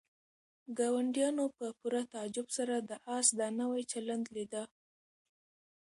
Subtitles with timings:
[0.77, 4.63] ګاونډیانو په پوره تعجب سره د آس دا نوی چلند لیده.